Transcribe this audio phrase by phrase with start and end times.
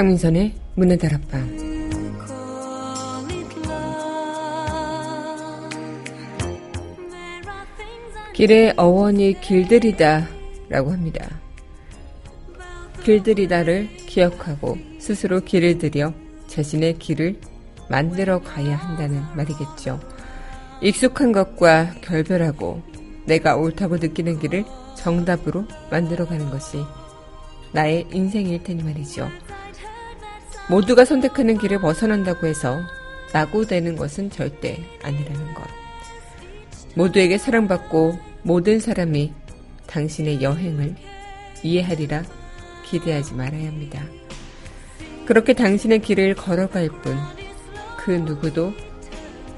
[0.00, 1.58] 강민선의 문화 다락방
[8.32, 10.26] 길의 어원이 길들이다
[10.70, 11.28] 라고 합니다.
[13.04, 16.14] 길들이다를 기억하고 스스로 길을 들여
[16.46, 17.38] 자신의 길을
[17.90, 20.00] 만들어 가야 한다는 말이겠죠.
[20.80, 22.80] 익숙한 것과 결별하고
[23.26, 24.64] 내가 옳다고 느끼는 길을
[24.96, 26.78] 정답으로 만들어 가는 것이
[27.72, 29.28] 나의 인생일 테니 말이죠.
[30.70, 32.80] 모두가 선택하는 길을 벗어난다고 해서
[33.32, 35.64] 낙오되는 것은 절대 아니라는 것.
[36.94, 39.32] 모두에게 사랑받고 모든 사람이
[39.88, 40.94] 당신의 여행을
[41.64, 42.22] 이해하리라
[42.84, 44.04] 기대하지 말아야 합니다.
[45.26, 47.18] 그렇게 당신의 길을 걸어갈 뿐,
[47.98, 48.72] 그 누구도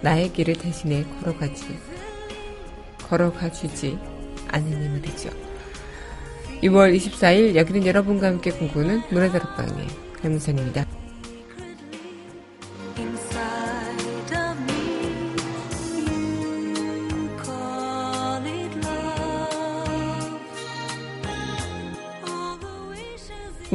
[0.00, 1.78] 나의 길을 대신에 걸어가지,
[3.06, 3.98] 걸어가 주지
[4.48, 5.28] 않으니 말이죠.
[6.62, 9.87] 2월 24일 여기는 여러분과 함께 꿈꾸는 문화다락방의
[10.22, 10.92] 강민선입니다.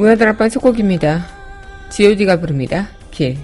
[0.08, 1.26] 문화다락방 속곡입니다.
[1.90, 2.88] god가 부릅니다.
[3.10, 3.36] 길.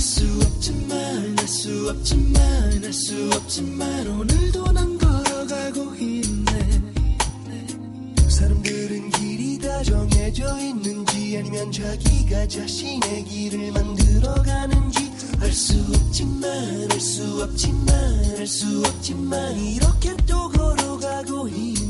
[0.00, 6.80] 할수 없지만 할 수 없지만 할 수 없지만 오늘도 난 걸어가고 있네.
[8.26, 17.42] 사람들은 길이 다 정해져 있는지 아니면 자기가 자신의 길을 만들어가는지 할 수 없지만 할 수
[17.42, 17.88] 없지만
[18.38, 21.89] 할 수 없지만 이렇게 또 걸어가고 있네.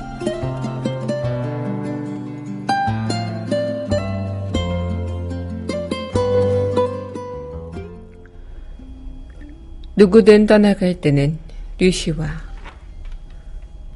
[10.01, 11.37] 누구든 떠나갈 때는
[11.77, 12.27] 류시와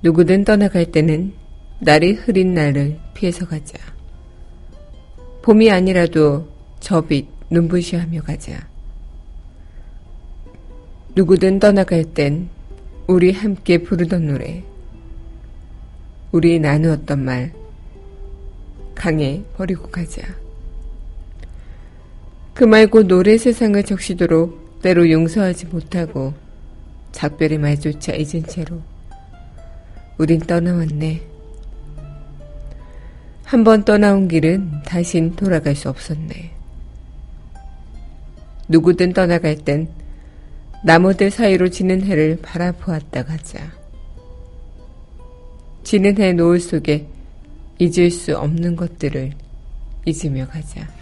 [0.03, 1.33] 누구든 떠나갈 때는
[1.79, 3.79] 날이 흐린 날을 피해서 가자.
[5.41, 6.47] 봄이 아니라도
[6.79, 8.67] 저빛 눈부시하며 가자.
[11.15, 12.49] 누구든 떠나갈 땐
[13.07, 14.63] 우리 함께 부르던 노래,
[16.31, 17.51] 우리 나누었던 말,
[18.93, 20.21] 강에 버리고 가자.
[22.53, 26.35] 그 말고 노래 세상을 적시도록 때로 용서하지 못하고
[27.11, 28.79] 작별의 말조차 잊은 채로
[30.19, 31.23] 우린 떠나왔네.
[33.45, 36.51] 한 번 떠나온 길은 다신 돌아갈 수 없었네.
[38.67, 39.89] 누구든 떠나갈 땐
[40.83, 43.71] 나무들 사이로 지는 해를 바라보았다 가자.
[45.83, 47.07] 지는 해 노을 속에
[47.79, 49.31] 잊을 수 없는 것들을
[50.05, 50.94] 잊으며 가자.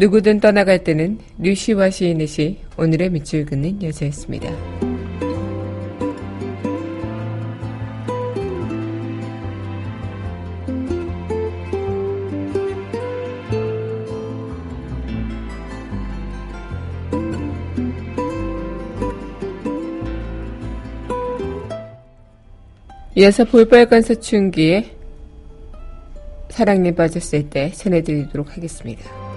[0.00, 4.50] 누구든 떠나갈 때는 류시와 시인의 시 오늘의 밑줄 긋는 여자였습니다.
[23.16, 24.96] 이어서 볼빨간 사춘기에
[26.48, 29.29] 사랑니 빠졌을 때 전해드리도록 하겠습니다.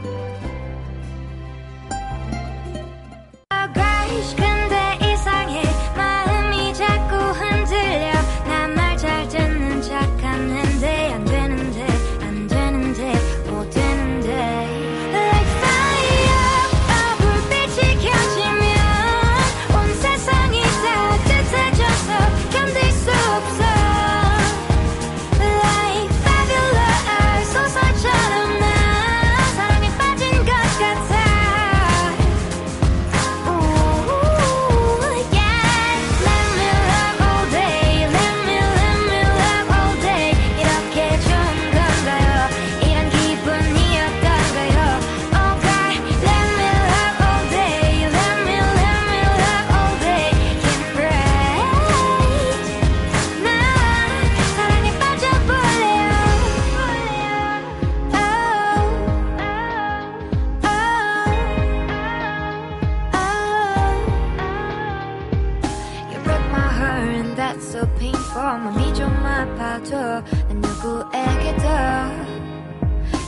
[69.73, 71.63] 몰라도 난 누구에게도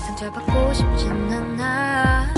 [0.05, 2.33] 상처받고 싶진 않아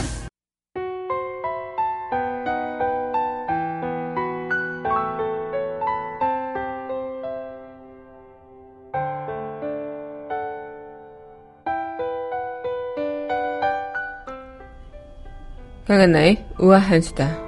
[15.85, 17.46] 강한나의 우아한 수다.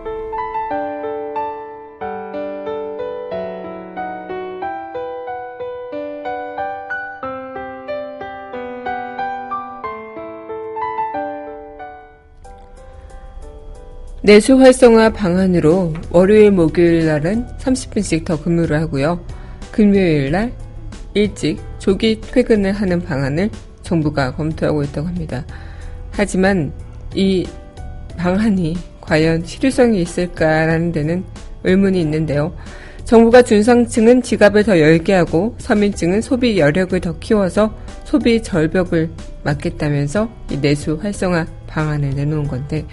[14.29, 19.19] 내수 활성화 방안으로 월요일, 목요일 날은 30분씩 더 근무를 하고요.
[19.71, 20.53] 금요일 날
[21.15, 23.49] 일찍 조기 퇴근을 하는 방안을
[23.81, 25.43] 정부가 검토하고 있다고 합니다.
[26.11, 26.71] 하지만
[27.15, 27.43] 이
[28.17, 31.23] 방안이 과연 실효성이 있을까라는 데는
[31.63, 32.55] 의문이 있는데요.
[33.05, 37.73] 정부가 중상층은 지갑을 더 열게 하고 서민층은 소비 여력을 더 키워서
[38.03, 39.09] 소비 절벽을
[39.41, 42.85] 막겠다면서 이 내수 활성화 방안을 내놓은 건데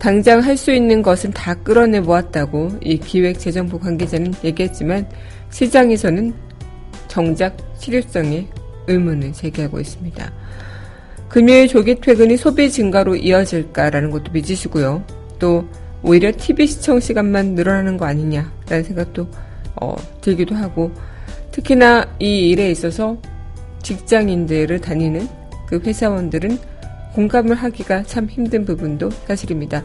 [0.00, 5.06] 당장 할 수 있는 것은 다 끌어내 모았다고 이 기획재정부 관계자는 얘기했지만
[5.50, 6.32] 시장에서는
[7.06, 8.48] 정작 실효성에
[8.86, 10.32] 의문을 제기하고 있습니다.
[11.28, 15.04] 금요일 조기 퇴근이 소비 증가로 이어질까라는 것도 미지수고요.
[15.38, 15.68] 또
[16.02, 19.28] 오히려 TV 시청 시간만 늘어나는 거 아니냐라는 생각도
[19.80, 20.90] 어, 들기도 하고
[21.52, 23.20] 특히나 이 일에 있어서
[23.82, 25.28] 직장인들을 다니는
[25.66, 26.58] 그 회사원들은
[27.14, 29.84] 공감을 하기가 참 힘든 부분도 사실입니다.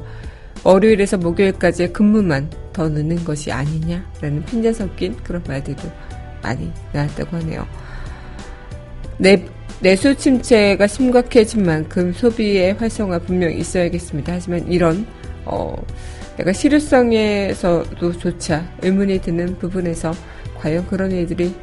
[0.63, 5.83] 월요일에서 목요일까지의 근무만 더 늦는 것이 아니냐라는 편견 섞인 그런 말들도
[6.41, 7.67] 많이 나왔다고 하네요.
[9.17, 9.45] 내
[9.81, 14.33] 내수 침체가 심각해진 만큼 소비의 활성화 분명히 있어야겠습니다.
[14.33, 15.05] 하지만 이런
[15.45, 15.75] 어,
[16.37, 20.13] 내가 실효성에서도 조차 의문이 드는 부분에서
[20.57, 21.53] 과연 그런 일들이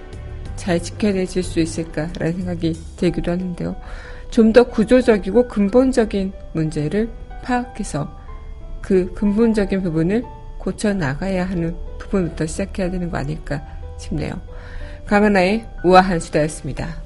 [0.57, 3.77] 잘 지켜내질 수 있을까라는 생각이 들기도 하는데요.
[4.33, 7.11] 좀 더 구조적이고 근본적인 문제를
[7.43, 8.11] 파악해서
[8.81, 10.25] 그 근본적인 부분을
[10.59, 13.63] 고쳐 나가야 하는 부분부터 시작해야 되는 거 아닐까
[13.99, 14.41] 싶네요.
[15.07, 17.02] 강하나의 우아한 수다였습니다.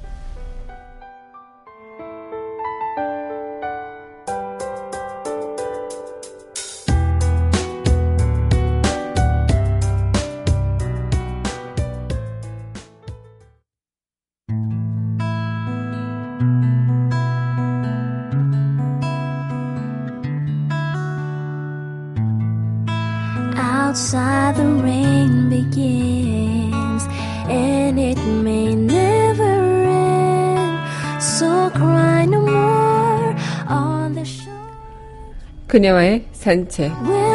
[35.77, 37.27] 그녀와의 산책 We'll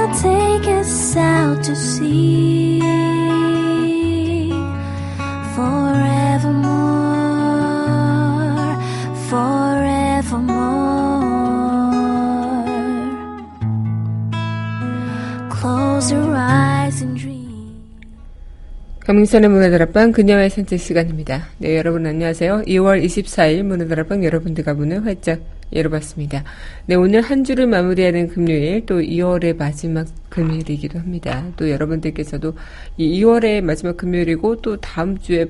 [19.12, 21.48] 강민선의 문화다락방 그녀의 산책 시간입니다.
[21.58, 22.62] 네, 여러분 안녕하세요.
[22.66, 25.40] 2월 24일 문화다락방 여러분들과 문을 활짝
[25.70, 26.44] 열어봤습니다.
[26.86, 31.44] 네, 오늘 한 주를 마무리하는 금요일 또 2월의 마지막 금요일이기도 합니다.
[31.58, 32.54] 또 여러분들께서도
[32.96, 35.44] 이 2월의 마지막 금요일이고 또 다음 주에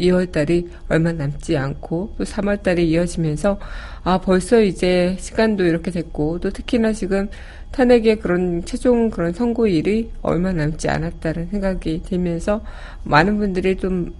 [0.00, 3.60] 2월달이 얼마 남지 않고 또 3월달이 이어지면서
[4.02, 7.28] 아 벌써 이제 시간도 이렇게 됐고 또 특히나 지금
[7.74, 12.64] 탄핵의 그런 최종 그런 선고일이 얼마 남지 않았다는 생각이 들면서
[13.02, 14.14] 많은 분들이 좀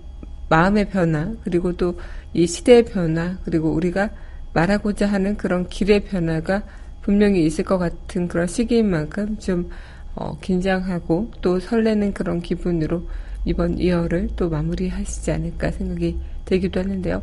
[0.49, 1.95] 마음의 변화 그리고 또
[2.35, 4.11] 이 시대의 변화 그리고 우리가
[4.53, 6.65] 말하고자 하는 그런 길의 변화가
[7.01, 9.71] 분명히 있을 것 같은 그런 시기인 만큼 좀
[10.17, 13.09] 어, 긴장하고 또 설레는 그런 기분으로
[13.45, 17.23] 이번 2월을 또 마무리하시지 않을까 생각이 들기도 하는데요.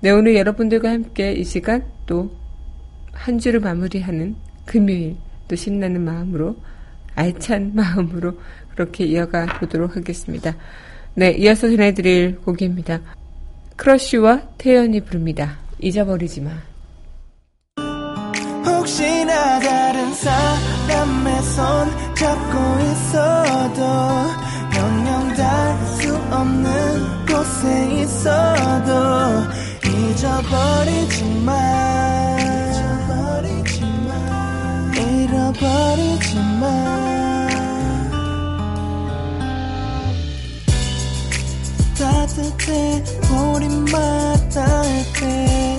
[0.00, 2.30] 네, 오늘 여러분들과 함께 이 시간 또
[3.12, 4.34] 한 주를 마무리하는
[4.64, 5.16] 금요일
[5.50, 6.54] 또 신나는 마음으로
[7.16, 8.38] 알찬 마음으로
[8.72, 10.54] 그렇게 이어가 보도록 하겠습니다.
[11.14, 13.00] 네, 이어서 전해드릴 곡입니다.
[13.74, 15.58] 크러쉬와 태연이 부릅니다.
[15.80, 16.50] 잊어버리지 마.
[18.64, 22.58] 혹시나 다른 사람의 손 잡고
[22.92, 23.82] 있어도
[24.76, 28.92] 영영 닿을 수 없는 곳에 있어도
[29.84, 32.39] 잊어버리지 마.
[35.52, 37.48] 버리지 마
[41.98, 45.76] 따뜻해 우리 마다 할 때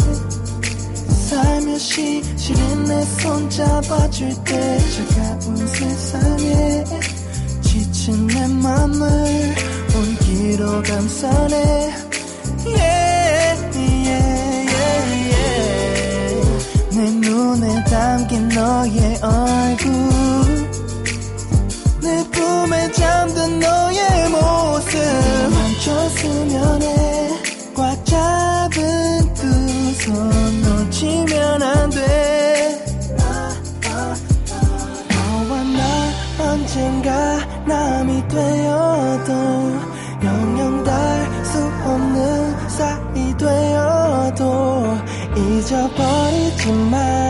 [1.29, 4.79] 살며시 시린 내 손 잡아줄 때
[5.15, 6.83] 차가운 세상에
[7.61, 9.55] 지친 내 맘을
[9.95, 11.93] 온기로 감싸네
[12.65, 13.10] yeah.
[18.21, 19.91] 바뀐 너의 얼굴.
[22.01, 24.99] 내 꿈에 잠든 너의 모습.
[25.49, 27.29] 멈춰 수면에
[27.75, 32.85] 꽉 잡은 두 손 놓치면 안돼.
[35.09, 39.31] 너와 나 언젠가 남이 되어도
[40.23, 44.97] 영영 달수 없는 사이 되어도
[45.35, 47.20] 잊어버리지 마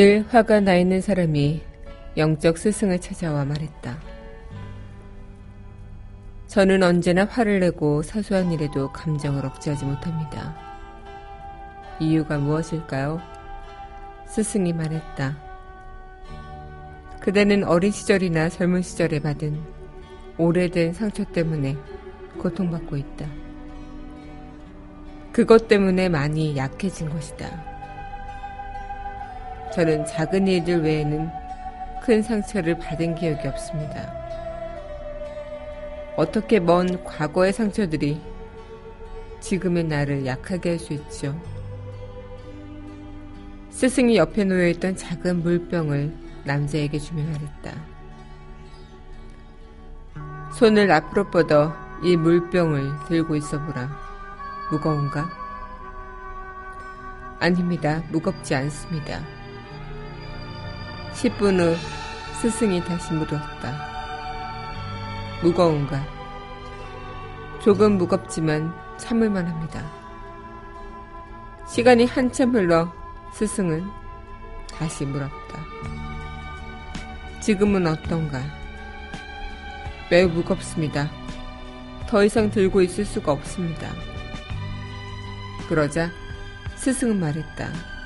[0.00, 1.60] 늘 화가 나 있는 사람이
[2.16, 3.98] 영적 스승을 찾아와 말했다.
[6.46, 10.56] 저는 언제나 화를 내고 사소한 일에도 감정을 억제하지 못합니다.
[12.00, 13.20] 이유가 무엇일까요?
[14.26, 15.36] 스승이 말했다.
[17.20, 19.60] 그대는 어린 시절이나 젊은 시절에 받은
[20.38, 21.76] 오래된 상처 때문에
[22.38, 23.26] 고통받고 있다.
[25.30, 27.79] 그것 때문에 많이 약해진 것이다.
[29.74, 31.30] 저는 작은 일들 외에는
[32.02, 34.12] 큰 상처를 받은 기억이 없습니다.
[36.16, 38.20] 어떻게 먼 과거의 상처들이
[39.40, 41.40] 지금의 나를 약하게 할 수 있죠?
[43.70, 46.12] 스승이 옆에 놓여있던 작은 물병을
[46.44, 47.72] 남자에게 주며 말했다.
[50.52, 51.72] 손을 앞으로 뻗어
[52.02, 53.88] 이 물병을 들고 있어보라.
[54.70, 55.30] 무거운가?
[57.38, 58.02] 아닙니다.
[58.10, 59.20] 무겁지 않습니다.
[61.20, 61.76] 10분 후
[62.40, 63.74] 스승이 다시 물었다.
[65.42, 66.02] 무거운가?
[67.62, 69.84] 조금 무겁지만 참을만 합니다.
[71.68, 72.90] 시간이 한참 흘러
[73.34, 73.86] 스승은
[74.72, 75.58] 다시 물었다.
[77.42, 78.40] 지금은 어떤가?
[80.10, 81.10] 매우 무겁습니다.
[82.08, 83.90] 더 이상 들고 있을 수가 없습니다.
[85.68, 86.10] 그러자
[86.76, 87.99] 스승은 말했다.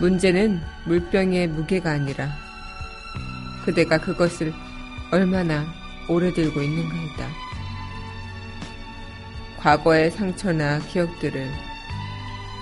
[0.00, 2.28] 문제는 물병의 무게가 아니라
[3.64, 4.52] 그대가 그것을
[5.10, 5.66] 얼마나
[6.08, 7.28] 오래 들고 있는가이다.
[9.58, 11.50] 과거의 상처나 기억들을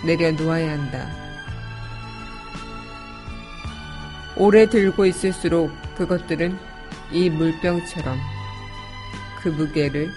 [0.06, 1.08] 내려놓아야 한다.
[4.36, 6.58] 오래 들고 있을수록 그것들은
[7.12, 8.18] 이 물병처럼
[9.40, 10.10] 그 무게를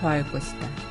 [0.00, 0.87] 더할 것이다.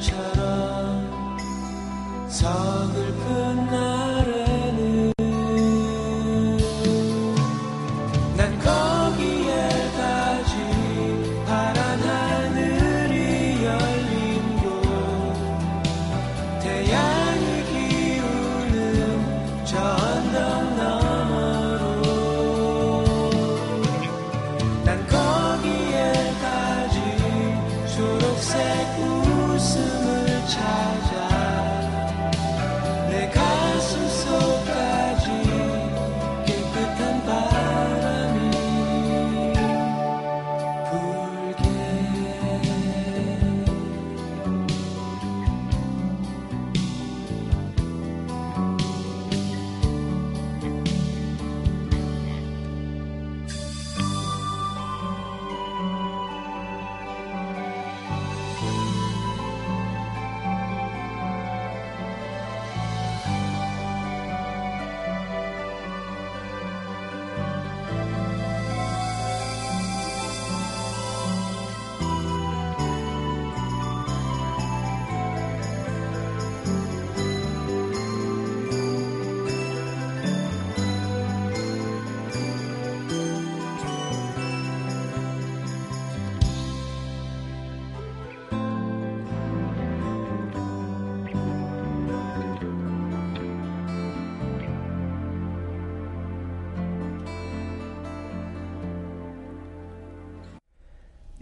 [0.00, 1.10] 첩처럼
[2.28, 3.93] 서글픈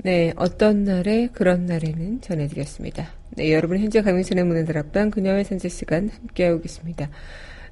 [0.03, 3.12] 네, 어떤 날에 그런 날에는 전해드렸습니다.
[3.37, 7.09] 네, 여러분 현재 강민선의 문화들 앞방 그녀의 산책 시간 함께하고 계십니다.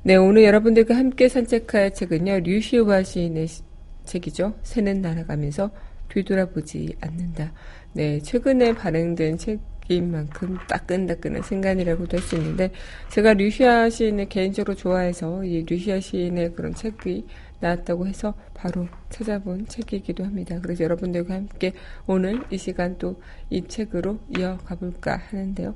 [0.05, 3.62] 네, 오늘 여러분들과 함께 산책할 책은요, 류시오바 시인의 시-
[4.05, 4.55] 책이죠.
[4.62, 5.71] 새는 날아가면서
[6.09, 7.53] 뒤돌아보지 않는다.
[7.93, 9.61] 네, 최근에 발행된 책
[9.94, 12.70] 인 만큼 따끈따끈한 생간이라고도 할 수 있는데,
[13.11, 17.26] 제가 류시아 시인을 개인적으로 좋아해서 이 류시아 시인의 그런 책이
[17.61, 20.59] 나왔다고 해서 바로 찾아본 책이기도 합니다.
[20.62, 21.72] 그래서 여러분들과 함께
[22.07, 23.16] 오늘 이 시간 또
[23.50, 25.74] 이 책으로 이어가 볼까 하는데요.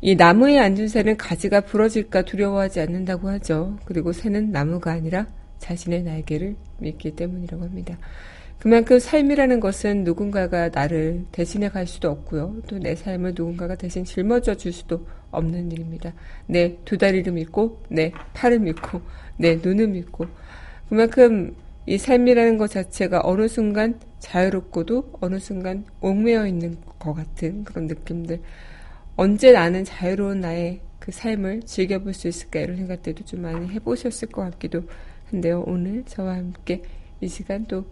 [0.00, 3.78] 이 나무에 앉은 새는 가지가 부러질까 두려워하지 않는다고 하죠.
[3.84, 5.26] 그리고 새는 나무가 아니라
[5.58, 7.98] 자신의 날개를 믿기 때문이라고 합니다.
[8.58, 12.62] 그만큼 삶이라는 것은 누군가가 나를 대신해 갈 수도 없고요.
[12.66, 16.12] 또 내 삶을 누군가가 대신 짊어져 줄 수도 없는 일입니다.
[16.46, 19.02] 내 두 다리를 믿고, 내 팔을 믿고,
[19.36, 20.26] 내 눈을 믿고.
[20.88, 21.54] 그만큼
[21.86, 28.40] 이 삶이라는 것 자체가 어느 순간 자유롭고도 어느 순간 옥매어 있는 것 같은 그런 느낌들.
[29.16, 34.42] 언제 나는 자유로운 나의 그 삶을 즐겨볼 수 있을까 이런 생각들도 좀 많이 해보셨을 것
[34.50, 34.84] 같기도
[35.30, 35.62] 한데요.
[35.66, 36.82] 오늘 저와 함께
[37.20, 37.84] 이 시간 또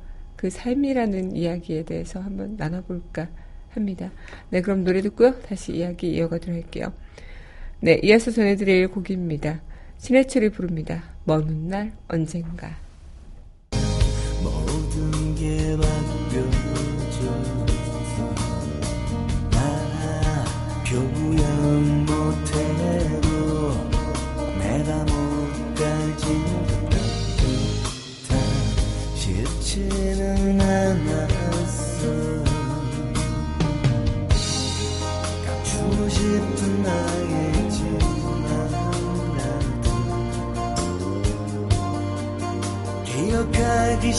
[0.42, 3.28] 그 삶이라는 이야기에 대해서 한번 나눠볼까
[3.68, 4.10] 합니다.
[4.50, 5.38] 네, 그럼 노래 듣고요.
[5.42, 6.92] 다시 이야기 이어가도록 할게요.
[7.78, 9.62] 네, 이어서 전해드릴 곡입니다.
[9.98, 11.04] 신해철이 부릅니다.
[11.22, 12.76] 먼 훗날 언젠가.
[14.42, 17.22] 모든 게 바뀌어져
[19.52, 20.44] 나
[20.84, 22.01] 표현
[44.02, 44.12] 기억하기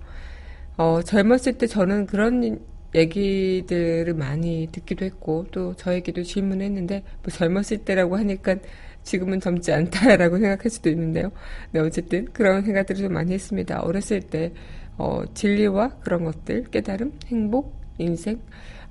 [0.76, 2.58] 어, 젊었을 때 저는 그런
[2.96, 8.56] 얘기들을 많이 듣기도 했고 또 저에게도 질문했는데 뭐 젊었을 때라고 하니까
[9.04, 11.30] 지금은 젊지 않다라고 생각할 수도 있는데요.
[11.70, 13.82] 네, 어쨌든 그런 생각들을 좀 많이 했습니다.
[13.82, 14.52] 어렸을 때
[14.96, 18.40] 어, 진리와 그런 것들, 깨달음, 행복, 인생,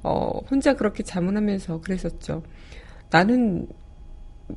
[0.04, 2.44] 어, 혼자 그렇게 자문하면서 그랬었죠.
[3.10, 3.68] 나는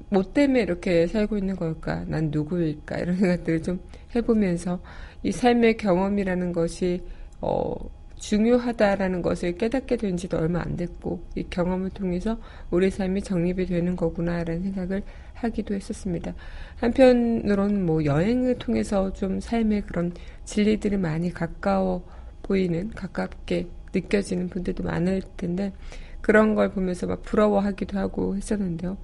[0.09, 2.05] 뭐 때문에 이렇게 살고 있는 걸까?
[2.07, 2.99] 난 누구일까?
[2.99, 3.81] 이런 생각들을 좀
[4.15, 4.81] 해보면서
[5.23, 7.03] 이 삶의 경험이라는 것이
[7.41, 7.75] 어,
[8.21, 12.39] 중요하다라는 것을 깨닫게 된 지도 얼마 안 됐고 이 경험을 통해서
[12.71, 15.03] 우리 삶이 정립이 되는 거구나라는 생각을
[15.35, 16.35] 하기도 했었습니다.
[16.77, 20.13] 한편으로는 뭐 여행을 통해서 좀 삶의 그런
[20.45, 22.05] 진리들이 많이 가까워
[22.43, 25.73] 보이는 가깝게 느껴지는 분들도 많을 텐데
[26.21, 28.99] 그런 걸 보면서 막 부러워하기도 하고 했었는데요.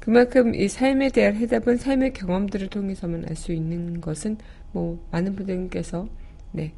[0.00, 4.36] 그만큼 이 삶에 대한 해답은 삶의 경험들을 통해서만 알 수 있는 것은
[4.72, 6.08] 뭐 많은 분들께서
[6.52, 6.74] 네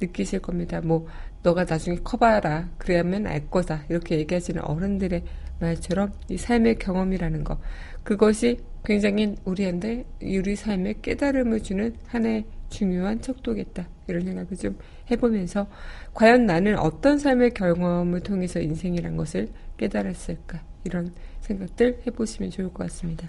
[0.00, 0.80] 느끼실 겁니다.
[0.80, 1.06] 뭐
[1.42, 5.22] 너가 나중에 커봐라 그래야만 알 거다 이렇게 얘기하시는 어른들의
[5.60, 7.58] 말처럼 이 삶의 경험이라는 거
[8.04, 14.78] 그것이 굉장히 우리한테 우리 삶에 깨달음을 주는 하나의 중요한 척도겠다 이런 생각을 좀
[15.10, 15.66] 해보면서
[16.14, 23.28] 과연 나는 어떤 삶의 경험을 통해서 인생이란 것을 깨달았을까 이런 생각들 해보시면 좋을 것 같습니다.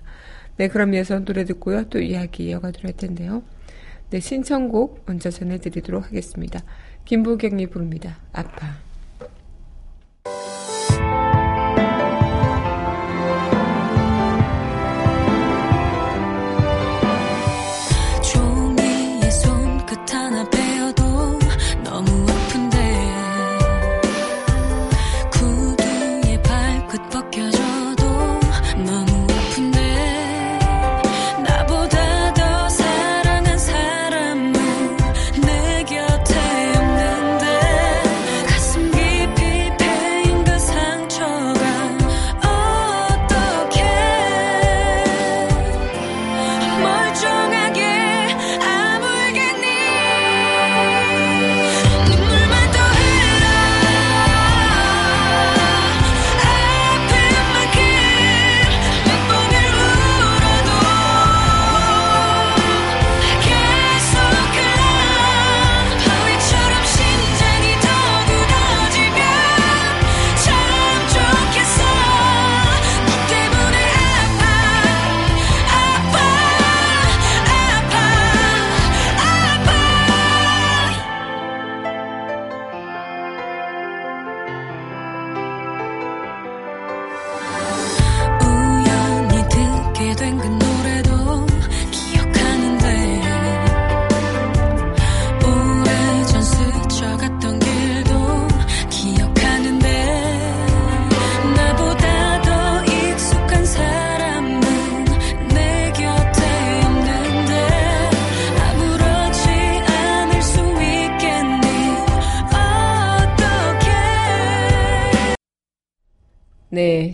[0.57, 3.43] 네 그럼 이어서 노래 듣고요 또 이야기 이어가도록 할 텐데요.
[4.09, 6.61] 네 신청곡 먼저 전해드리도록 하겠습니다.
[7.05, 8.17] 김부경이 부릅니다.
[8.33, 8.88] 아파.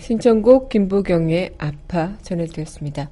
[0.06, 3.10] 신청곡 김보경의 아파 전해드렸습니다.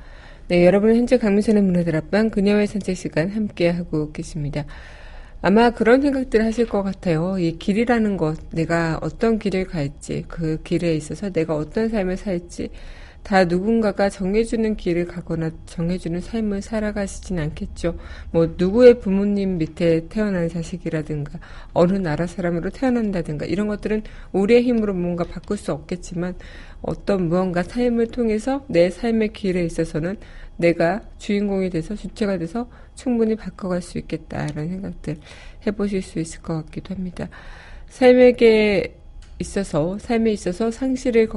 [0.48, 4.66] 네, 여러분은 현재 강민선의 문화들 앞방 그녀의 산책 시간 함께 하고 계십니다.
[5.42, 7.40] 아마 그런 생각들을 하실 것 같아요.
[7.40, 12.70] 이 길이라는 것, 내가 어떤 길을 갈지, 그 길에 있어서 내가 어떤 삶을 살지,
[13.24, 17.98] 다 누군가가 정해주는 길을 가거나 정해주는 삶을 살아가시진 않겠죠.
[18.32, 21.40] 뭐, 누구의 부모님 밑에 태어난 자식이라든가,
[21.74, 26.36] 어느 나라 사람으로 태어난다든가, 이런 것들은 우리의 힘으로 뭔가 바꿀 수 없겠지만,
[26.82, 30.18] 어떤 무언가 삶을 통해서 내 삶의 길에 있어서는
[30.58, 35.18] 내가 주인공이 돼서 주체가 돼서 충분히 바꿔갈 수 있겠다라는 생각들
[35.66, 37.30] 해보실 수 있을 것 같기도 합니다.
[37.88, 38.98] 삶에게
[39.40, 41.28] 있어서 삶에 있어서 상실을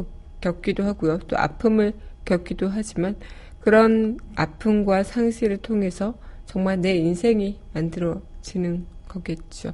[0.46, 1.18] 겪- 겪기도 하고요.
[1.26, 1.92] 또 아픔을
[2.24, 3.16] 겪기도 하지만
[3.60, 9.72] 그런 아픔과 상실을 통해서 정말 내 인생이 만들어지는 거겠죠.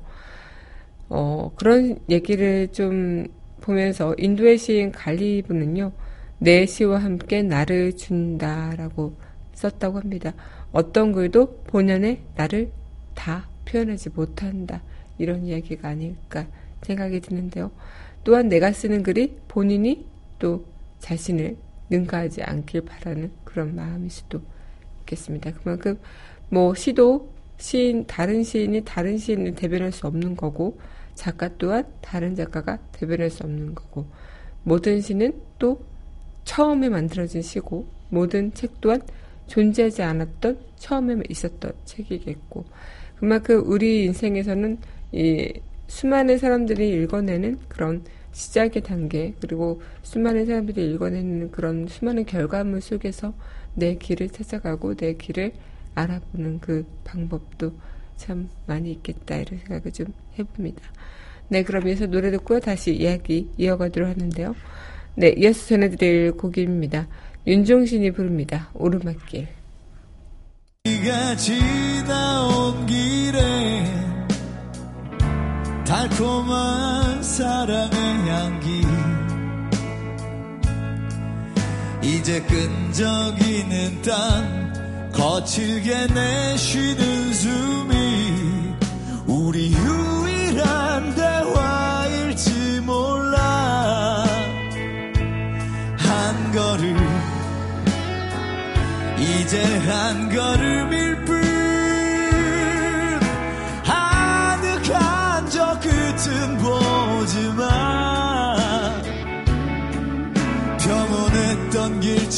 [1.09, 3.27] 어, 그런 얘기를 좀
[3.61, 5.93] 보면서 인도의 시인 갈리브는요,
[6.39, 9.15] 내 시와 함께 나를 준다라고
[9.55, 10.33] 썼다고 합니다.
[10.73, 12.71] 어떤 글도 본연의 나를
[13.15, 14.83] 다 표현하지 못한다.
[15.19, 16.47] 이런 이야기가 아닐까
[16.83, 17.71] 생각이 드는데요.
[18.25, 20.07] 또한 내가 쓰는 글이 본인이
[20.43, 20.65] 또
[20.99, 21.57] 자신을
[21.89, 24.41] 능가하지 않길 바라는 그런 마음일 수도
[25.01, 25.53] 있겠습니다.
[25.53, 26.01] 그만큼
[26.49, 30.81] 뭐 시도 시인 다른 시인이 다른 시인을 대변할 수 없는 거고
[31.15, 34.07] 작가 또한 다른 작가가 대변할 수 없는 거고
[34.65, 35.81] 모든 시는 또
[36.43, 39.01] 처음에 만들어진 시고 모든 책 또한
[39.47, 42.65] 존재하지 않았던 처음에 있었던 책이겠고
[43.15, 44.79] 그만큼 우리 인생에서는
[45.13, 45.53] 이
[45.87, 53.35] 수많은 사람들이 읽어내는 그런 시작의 단계 그리고 수많은 사람들이 읽어내는 그런 수많은 결과물 속에서
[53.75, 55.53] 내 길을 찾아가고 내 길을
[55.95, 57.73] 알아보는 그 방법도
[58.17, 60.07] 참 많이 있겠다 이런 생각을 좀
[60.39, 60.83] 해봅니다.
[61.49, 64.55] 네 그럼 이어서 노래 듣고요 다시 이야기 이어가도록 하는데요.
[65.17, 67.09] 네 이어서 전해드릴 곡입니다.
[67.47, 68.71] 윤종신이 부릅니다.
[68.75, 69.49] 오르막길.
[75.93, 78.83] 달콤한 사랑의 향기.
[82.03, 88.75] 이제 끈적이는 땅 거칠게 내쉬는 숨이
[89.27, 94.25] 우리 유일한 대화일지 몰라.
[95.99, 96.97] 한 걸음
[99.19, 101.22] 이제 한 걸음일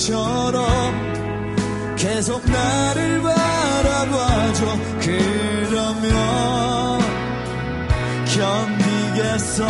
[0.07, 4.67] 처럼 계속 나를 바라봐줘.
[5.01, 6.13] 그러면
[8.27, 9.65] 견디겠어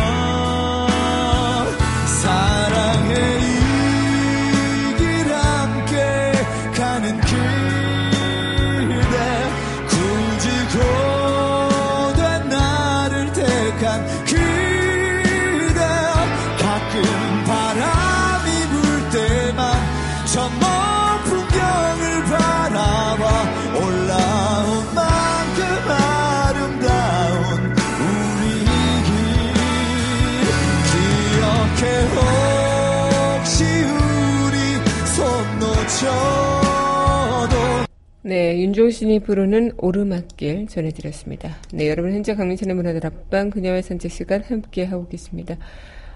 [38.26, 41.56] 네, 윤종신이 부르는 오르막길 전해드렸습니다.
[41.74, 45.56] 네, 여러분 현재 강민선의 문화들 앞방 그녀의 산책 시간 함께 하고 계십니다.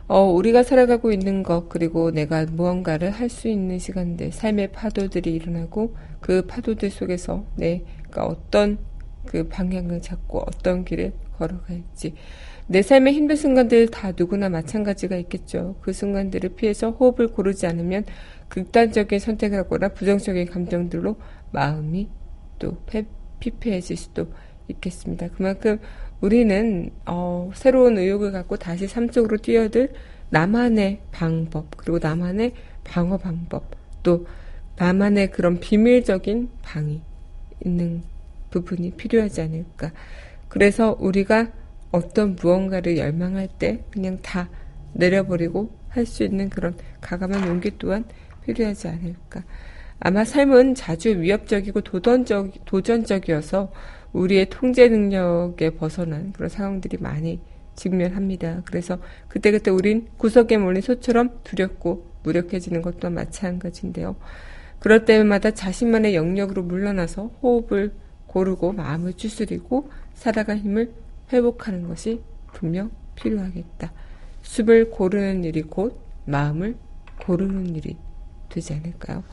[0.07, 5.97] 어, 우리가 살아가고 있는 것 그리고 내가 무언가를 할 수 있는 시간들, 삶의 파도들이 일어나고
[6.21, 8.79] 그 파도들 속에서 내가 어떤
[9.27, 12.15] 그 방향을 잡고 어떤 길을 걸어갈지
[12.71, 15.77] 내 삶의 힘든 순간들 다 누구나 마찬가지가 있겠죠.
[15.81, 18.05] 그 순간들을 피해서 호흡을 고르지 않으면
[18.49, 21.17] 극단적인 선택을 하거나 부정적인 감정들로
[21.53, 22.09] 마음이
[22.59, 23.07] 또 패-
[23.41, 24.33] 피폐해질 수도
[24.69, 25.29] 있겠습니다.
[25.29, 25.79] 그만큼
[26.21, 29.93] 우리는 어, 새로운 의욕을 갖고 다시 삶 속으로 뛰어들
[30.31, 32.53] 나만의 방법 그리고 나만의
[32.85, 33.71] 방어 방법
[34.03, 34.27] 또
[34.77, 37.03] 나만의 그런 비밀적인 방이
[37.65, 38.03] 있는
[38.51, 39.93] 부분이 필요하지 않을까.
[40.49, 41.53] 그래서 우리가
[41.91, 44.49] 어떤 무언가를 열망할 때 그냥 다
[44.93, 48.05] 내려버리고 할 수 있는 그런 가감한 용기 또한
[48.45, 49.43] 필요하지 않을까.
[50.01, 53.73] 아마 삶은 자주 위협적이고 도전적, 도전적이어서
[54.13, 57.41] 우리의 통제 능력에 벗어난 그런 상황들이 많이
[57.75, 58.63] 직면합니다.
[58.65, 64.17] 그래서 그때그때 우린 구석에 몰린 소처럼 두렵고 무력해지는 것도 마찬가지인데요.
[64.79, 67.93] 그럴 때마다 자신만의 영역으로 물러나서 호흡을
[68.27, 70.93] 고르고 마음을 추스리고 살아갈 힘을
[71.33, 72.21] 회복하는 것이
[72.53, 73.93] 분명 필요하겠다.
[74.43, 76.77] 숲을 고르는 일이 곧 마음을
[77.21, 77.97] 고르는 일이
[78.49, 79.25] 되지 않을까요?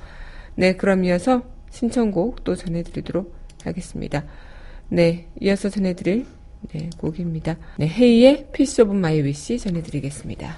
[0.55, 4.25] 네, 그럼 이어서 신청곡 또 전해드리도록 하겠습니다.
[4.89, 6.25] 네, 이어서 전해드릴
[6.71, 7.57] 네, 곡입니다.
[7.77, 10.57] 네, 헤이의 Piece of My Wish 전해드리겠습니다.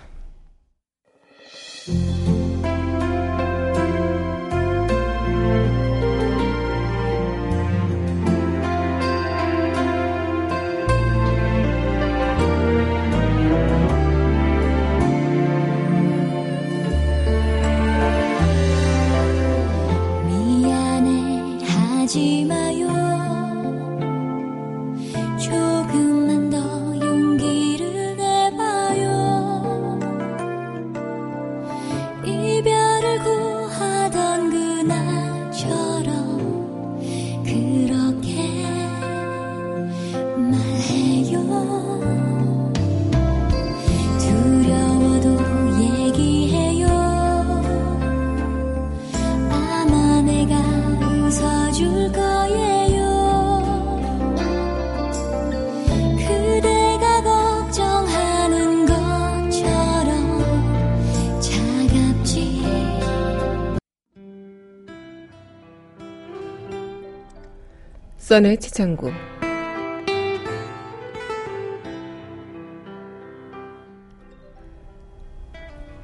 [68.37, 69.11] 써의 치창구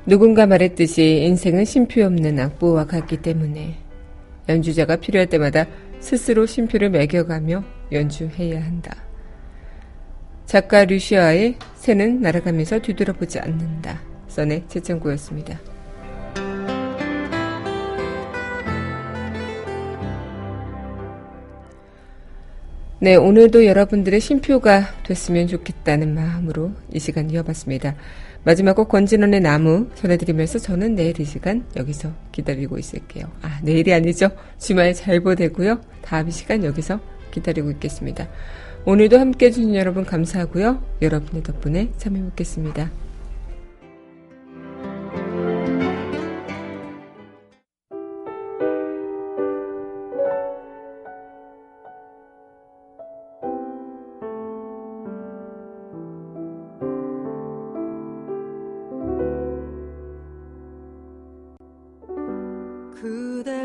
[0.08, 3.78] 누군가 말했듯이 인생은 쉼표 없는 악보와 같기 때문에
[4.50, 5.68] 연주자가 필요할 때마다
[6.00, 8.96] 스스로 쉼표를 매겨가며 연주해야 한다.
[10.46, 14.02] 작가 류시아의 새는 날아가면서 뒤돌아보지 않는다.
[14.28, 15.73] 써의 채창구였습니다.
[23.04, 27.96] 네, 오늘도 여러분들의 쉼표가 됐으면 좋겠다는 마음으로 이 시간 이어봤습니다.
[28.46, 33.26] 마지막 곡 권진원의 나무 전해드리면서 저는 내일 이 시간 여기서 기다리고 있을게요.
[33.42, 34.30] 아, 내일이 아니죠.
[34.58, 35.82] 주말 잘 보내고요.
[36.02, 38.30] 다음 시간 여기서 기다리고 있겠습니다.
[38.86, 40.82] 오늘도 함께 해주신 여러분 감사하고요.
[41.02, 42.90] 여러분의 덕분에 참여해보겠습니다.
[63.04, 63.63] 그대